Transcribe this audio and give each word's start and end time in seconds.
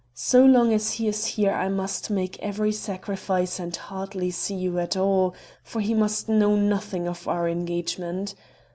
So 0.15 0.43
long 0.43 0.73
as 0.73 0.93
he 0.93 1.07
is 1.07 1.27
here 1.27 1.51
I 1.53 1.69
must 1.69 2.09
make 2.09 2.39
every 2.39 2.71
sacrifice 2.71 3.59
and 3.59 3.75
hardly 3.75 4.31
see 4.31 4.55
you 4.55 4.79
at 4.79 4.97
all, 4.97 5.35
for 5.63 5.79
he 5.79 5.93
must 5.93 6.27
know 6.27 6.55
nothing 6.55 7.07
of 7.07 7.27
our 7.27 7.47
engagement. 7.47 8.33